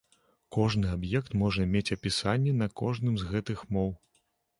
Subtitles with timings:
[0.55, 3.93] Кожны аб'ект можа мець апісанні на кожным з гэтых моў.